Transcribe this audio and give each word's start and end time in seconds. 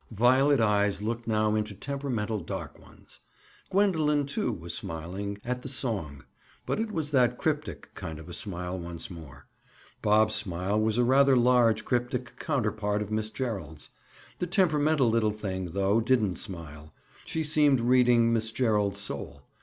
Violet 0.09 0.59
eyes 0.59 1.03
looked 1.03 1.27
now 1.27 1.53
into 1.53 1.75
temperamental 1.75 2.39
dark 2.39 2.79
ones. 2.79 3.19
Gwendoline, 3.69 4.25
too, 4.25 4.51
was 4.51 4.73
smiling—at 4.73 5.61
the 5.61 5.69
song. 5.69 6.23
But 6.65 6.79
it 6.79 6.91
was 6.91 7.11
that 7.11 7.37
cryptic 7.37 7.93
kind 7.93 8.17
of 8.17 8.27
a 8.27 8.33
smile 8.33 8.79
once 8.79 9.11
more. 9.11 9.45
Bob's 10.01 10.33
smile 10.33 10.81
was 10.81 10.97
a 10.97 11.03
rather 11.03 11.35
large 11.37 11.85
cryptic 11.85 12.39
counterpart 12.39 13.03
of 13.03 13.11
Miss 13.11 13.29
Gerald's. 13.29 13.91
The 14.39 14.47
temperamental 14.47 15.07
little 15.07 15.29
thing, 15.29 15.65
though, 15.67 16.01
didn't 16.01 16.37
smile. 16.37 16.91
She 17.23 17.43
seemed 17.43 17.79
reading 17.79 18.33
Miss 18.33 18.49
Gerald's 18.49 18.99
soul. 18.99 19.43